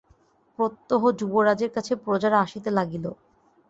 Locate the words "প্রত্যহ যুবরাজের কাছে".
0.59-1.93